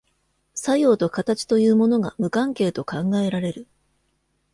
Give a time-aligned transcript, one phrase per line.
[0.55, 3.67] 作用と形というものが無関係と考えられる。